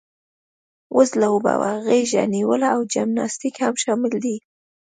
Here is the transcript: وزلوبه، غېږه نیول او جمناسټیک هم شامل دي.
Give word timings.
وزلوبه، 0.97 1.53
غېږه 1.85 2.23
نیول 2.33 2.61
او 2.73 2.79
جمناسټیک 2.93 3.55
هم 3.63 3.75
شامل 3.83 4.13
دي. 4.23 4.35